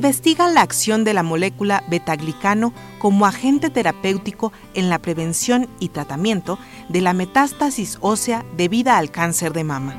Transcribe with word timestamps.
investiga 0.00 0.48
la 0.48 0.62
acción 0.62 1.04
de 1.04 1.12
la 1.12 1.22
molécula 1.22 1.84
betaglicano 1.88 2.72
como 2.98 3.26
agente 3.26 3.68
terapéutico 3.68 4.50
en 4.72 4.88
la 4.88 4.98
prevención 4.98 5.68
y 5.78 5.90
tratamiento 5.90 6.58
de 6.88 7.02
la 7.02 7.12
metástasis 7.12 7.98
ósea 8.00 8.46
debida 8.56 8.96
al 8.96 9.10
cáncer 9.10 9.52
de 9.52 9.62
mama. 9.62 9.94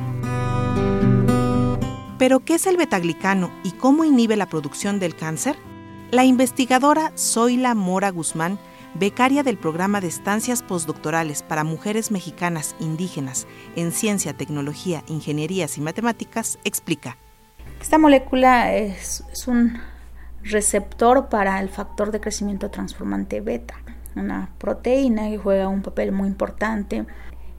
¿Pero 2.18 2.40
qué 2.40 2.56
es 2.56 2.66
el 2.66 2.78
betaglicano 2.78 3.52
y 3.64 3.74
cómo 3.74 4.04
inhibe 4.04 4.36
la 4.36 4.48
producción 4.50 5.00
del 5.00 5.16
cáncer? 5.16 5.56
La 6.10 6.26
investigadora 6.26 7.12
Zoila 7.16 7.76
Mora 7.76 8.10
Guzmán, 8.10 8.58
becaria 8.96 9.44
del 9.44 9.60
programa 9.60 10.02
de 10.02 10.08
estancias 10.08 10.64
postdoctorales 10.64 11.44
para 11.44 11.64
mujeres 11.64 12.10
mexicanas 12.10 12.76
indígenas 12.80 13.46
en 13.76 13.92
ciencia, 13.92 14.34
tecnología, 14.34 15.04
ingenierías 15.06 15.78
y 15.78 15.82
matemáticas, 15.82 16.58
explica. 16.64 17.18
Esta 17.82 17.98
molécula 17.98 18.76
es, 18.76 19.24
un 19.48 19.80
receptor 20.44 21.30
para 21.30 21.60
el 21.60 21.70
factor 21.70 22.12
de 22.12 22.20
crecimiento 22.20 22.70
transformante 22.70 23.42
beta, 23.42 23.76
una 24.16 24.50
proteína 24.58 25.30
que 25.30 25.38
juega 25.38 25.68
un 25.68 25.82
papel 25.82 26.12
muy 26.12 26.28
importante 26.28 27.06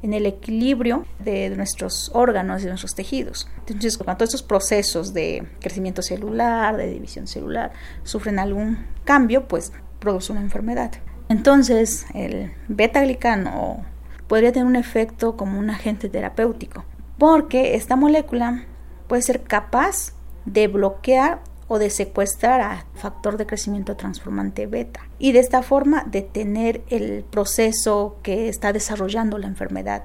en 0.02 0.12
el 0.12 0.26
equilibrio 0.26 1.06
de 1.20 1.50
nuestros 1.50 2.10
órganos 2.12 2.62
y 2.62 2.66
nuestros 2.66 2.94
tejidos. 2.94 3.48
Entonces, 3.60 3.96
cuando 3.96 4.24
estos 4.24 4.42
procesos 4.42 5.14
de 5.14 5.46
crecimiento 5.60 6.02
celular, 6.02 6.76
de 6.76 6.90
división 6.90 7.26
celular, 7.26 7.72
sufren 8.02 8.38
algún 8.38 8.86
cambio, 9.04 9.46
pues 9.46 9.72
produce 10.00 10.32
una 10.32 10.40
enfermedad. 10.40 10.92
Entonces, 11.28 12.06
el 12.14 12.52
beta-glicano 12.68 13.84
podría 14.26 14.52
tener 14.52 14.66
un 14.66 14.76
efecto 14.76 15.36
como 15.36 15.58
un 15.58 15.70
agente 15.70 16.08
terapéutico, 16.08 16.84
porque 17.16 17.76
esta 17.76 17.94
molécula 17.94 18.64
puede 19.06 19.22
ser 19.22 19.42
capaz 19.44 20.14
de 20.44 20.66
bloquear 20.66 21.40
o 21.72 21.78
de 21.78 21.88
secuestrar 21.88 22.60
a 22.60 22.84
factor 22.96 23.38
de 23.38 23.46
crecimiento 23.46 23.96
transformante 23.96 24.66
beta 24.66 25.08
y 25.18 25.32
de 25.32 25.38
esta 25.38 25.62
forma 25.62 26.04
detener 26.04 26.82
el 26.90 27.24
proceso 27.24 28.18
que 28.22 28.50
está 28.50 28.74
desarrollando 28.74 29.38
la 29.38 29.46
enfermedad. 29.46 30.04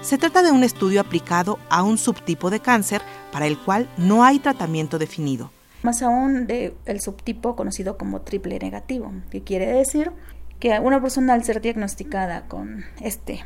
Se 0.00 0.16
trata 0.16 0.42
de 0.42 0.52
un 0.52 0.64
estudio 0.64 1.02
aplicado 1.02 1.58
a 1.68 1.82
un 1.82 1.98
subtipo 1.98 2.48
de 2.48 2.60
cáncer 2.60 3.02
para 3.30 3.46
el 3.46 3.58
cual 3.58 3.90
no 3.98 4.24
hay 4.24 4.38
tratamiento 4.38 4.98
definido. 4.98 5.50
Más 5.82 6.00
aún 6.00 6.46
del 6.46 7.00
subtipo 7.02 7.56
conocido 7.56 7.98
como 7.98 8.22
triple 8.22 8.58
negativo, 8.58 9.12
que 9.28 9.42
quiere 9.42 9.66
decir 9.66 10.12
que 10.60 10.80
una 10.80 11.02
persona 11.02 11.34
al 11.34 11.44
ser 11.44 11.60
diagnosticada 11.60 12.48
con 12.48 12.86
este 13.02 13.44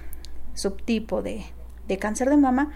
subtipo 0.54 1.20
de, 1.20 1.46
de 1.94 1.98
cáncer 1.98 2.30
de 2.30 2.36
mama 2.36 2.70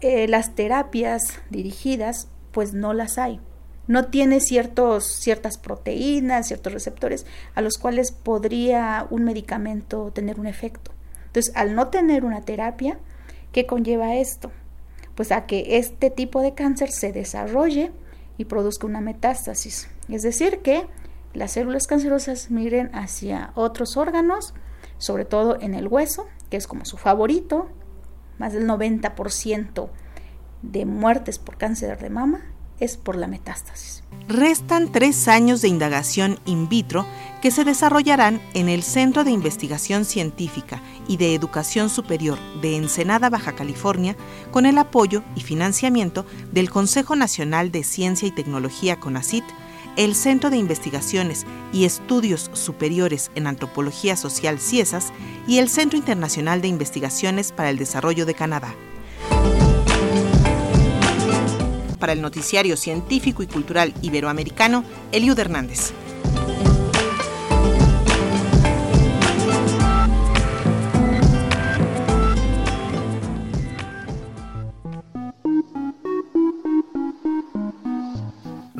eh, 0.00 0.28
las 0.28 0.54
terapias 0.54 1.40
dirigidas 1.50 2.28
pues 2.52 2.72
no 2.72 2.92
las 2.94 3.18
hay. 3.18 3.40
No 3.86 4.06
tiene 4.06 4.40
ciertos, 4.40 5.04
ciertas 5.04 5.58
proteínas, 5.58 6.46
ciertos 6.46 6.72
receptores 6.72 7.26
a 7.54 7.60
los 7.60 7.76
cuales 7.76 8.12
podría 8.12 9.06
un 9.10 9.24
medicamento 9.24 10.10
tener 10.12 10.38
un 10.38 10.46
efecto. 10.46 10.92
Entonces, 11.26 11.52
al 11.56 11.74
no 11.74 11.88
tener 11.88 12.24
una 12.24 12.40
terapia, 12.40 12.98
¿qué 13.52 13.66
conlleva 13.66 14.16
esto? 14.16 14.52
Pues 15.14 15.32
a 15.32 15.46
que 15.46 15.76
este 15.78 16.10
tipo 16.10 16.40
de 16.40 16.54
cáncer 16.54 16.90
se 16.90 17.12
desarrolle 17.12 17.92
y 18.38 18.46
produzca 18.46 18.86
una 18.86 19.00
metástasis. 19.00 19.88
Es 20.08 20.22
decir, 20.22 20.60
que 20.60 20.86
las 21.34 21.52
células 21.52 21.86
cancerosas 21.86 22.50
migren 22.50 22.90
hacia 22.94 23.52
otros 23.54 23.96
órganos, 23.96 24.54
sobre 24.98 25.24
todo 25.24 25.60
en 25.60 25.74
el 25.74 25.88
hueso, 25.88 26.26
que 26.48 26.56
es 26.56 26.66
como 26.66 26.84
su 26.84 26.96
favorito, 26.96 27.68
más 28.40 28.54
del 28.54 28.66
90% 28.66 29.90
de 30.62 30.86
muertes 30.86 31.38
por 31.38 31.58
cáncer 31.58 31.98
de 31.98 32.08
mama 32.08 32.40
es 32.80 32.96
por 32.96 33.16
la 33.16 33.26
metástasis. 33.26 34.02
Restan 34.28 34.90
tres 34.90 35.28
años 35.28 35.60
de 35.60 35.68
indagación 35.68 36.38
in 36.46 36.66
vitro 36.70 37.04
que 37.42 37.50
se 37.50 37.64
desarrollarán 37.64 38.40
en 38.54 38.70
el 38.70 38.82
Centro 38.82 39.24
de 39.24 39.30
Investigación 39.30 40.06
Científica 40.06 40.80
y 41.06 41.18
de 41.18 41.34
Educación 41.34 41.90
Superior 41.90 42.38
de 42.62 42.76
Ensenada, 42.76 43.28
Baja 43.28 43.54
California, 43.54 44.16
con 44.50 44.64
el 44.64 44.78
apoyo 44.78 45.22
y 45.36 45.42
financiamiento 45.42 46.24
del 46.50 46.70
Consejo 46.70 47.16
Nacional 47.16 47.70
de 47.70 47.84
Ciencia 47.84 48.26
y 48.26 48.30
Tecnología 48.30 48.98
CONACIT, 48.98 49.44
el 49.96 50.14
Centro 50.14 50.50
de 50.50 50.56
Investigaciones 50.56 51.46
y 51.72 51.84
Estudios 51.84 52.50
Superiores 52.52 53.30
en 53.34 53.46
Antropología 53.46 54.16
Social 54.16 54.58
CIESAS 54.58 55.12
y 55.46 55.58
el 55.58 55.68
Centro 55.68 55.98
Internacional 55.98 56.60
de 56.60 56.68
Investigaciones 56.68 57.52
para 57.52 57.70
el 57.70 57.78
Desarrollo 57.78 58.26
de 58.26 58.34
Canadá. 58.34 58.74
Para 61.98 62.12
el 62.12 62.22
Noticiario 62.22 62.76
Científico 62.76 63.42
y 63.42 63.46
Cultural 63.46 63.92
Iberoamericano, 64.00 64.84
Eliud 65.12 65.38
Hernández. 65.38 65.92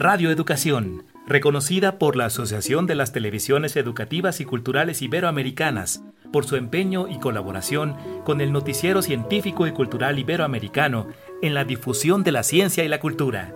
Radio 0.03 0.31
Educación 0.31 1.05
reconocida 1.27 1.99
por 1.99 2.17
la 2.17 2.25
Asociación 2.25 2.87
de 2.87 2.95
las 2.95 3.13
Televisiones 3.13 3.77
Educativas 3.77 4.41
y 4.41 4.47
Culturales 4.47 5.03
Iberoamericanas 5.03 6.03
por 6.33 6.47
su 6.47 6.57
empeño 6.57 7.07
y 7.07 7.19
colaboración 7.19 7.99
con 8.25 8.41
el 8.41 8.51
noticiero 8.51 9.03
científico 9.03 9.67
y 9.67 9.73
cultural 9.73 10.19
iberoamericano 10.19 11.09
en 11.43 11.53
la 11.53 11.65
difusión 11.65 12.23
de 12.25 12.33
la 12.33 12.45
ciencia 12.45 12.83
y 12.83 12.89
la 12.89 12.99
cultura. 12.99 13.55